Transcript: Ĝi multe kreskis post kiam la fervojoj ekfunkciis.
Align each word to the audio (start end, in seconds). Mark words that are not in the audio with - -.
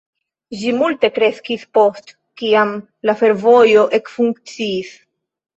Ĝi 0.61 0.71
multe 0.77 1.11
kreskis 1.17 1.67
post 1.79 2.15
kiam 2.43 2.73
la 3.11 3.15
fervojoj 3.21 3.87
ekfunkciis. 3.99 4.95